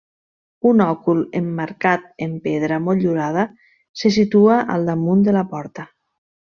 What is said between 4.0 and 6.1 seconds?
se situa al damunt de la porta.